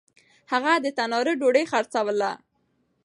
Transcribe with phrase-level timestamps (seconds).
[0.51, 2.31] هغه د تنار ډوډۍ خرڅلاوه..